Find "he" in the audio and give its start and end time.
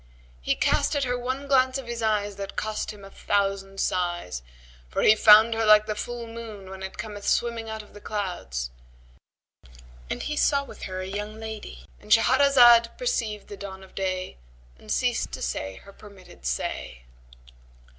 0.41-0.55, 5.03-5.13, 10.23-10.35